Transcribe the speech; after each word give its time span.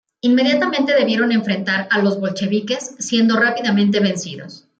Inmediatamente 0.21 0.95
debieron 0.95 1.31
enfrentar 1.31 1.87
a 1.91 1.99
los 1.99 2.19
bolcheviques, 2.19 2.95
siendo 2.97 3.37
rápidamente 3.39 3.99
vencidos. 3.99 4.67